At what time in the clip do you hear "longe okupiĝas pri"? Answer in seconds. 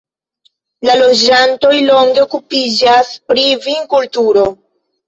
1.91-3.47